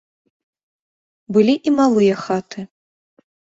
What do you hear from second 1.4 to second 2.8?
і малыя хаты.